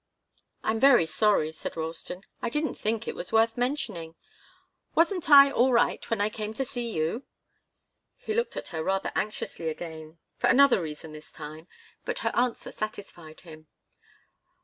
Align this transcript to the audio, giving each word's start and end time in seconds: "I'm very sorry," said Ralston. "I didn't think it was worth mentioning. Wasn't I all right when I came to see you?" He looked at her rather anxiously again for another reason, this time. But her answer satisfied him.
"I'm 0.63 0.79
very 0.79 1.05
sorry," 1.05 1.51
said 1.51 1.77
Ralston. 1.77 2.23
"I 2.41 2.49
didn't 2.49 2.73
think 2.73 3.07
it 3.07 3.13
was 3.13 3.31
worth 3.31 3.55
mentioning. 3.55 4.15
Wasn't 4.95 5.29
I 5.29 5.51
all 5.51 5.71
right 5.73 6.09
when 6.09 6.19
I 6.19 6.27
came 6.27 6.55
to 6.55 6.65
see 6.65 6.89
you?" 6.89 7.25
He 8.17 8.33
looked 8.33 8.57
at 8.57 8.69
her 8.69 8.83
rather 8.83 9.11
anxiously 9.13 9.69
again 9.69 10.17
for 10.37 10.47
another 10.47 10.81
reason, 10.81 11.11
this 11.11 11.31
time. 11.31 11.67
But 12.03 12.17
her 12.25 12.31
answer 12.35 12.71
satisfied 12.71 13.41
him. 13.41 13.67